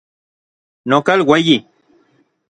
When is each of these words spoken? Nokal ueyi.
Nokal 0.89 1.19
ueyi. 1.29 1.57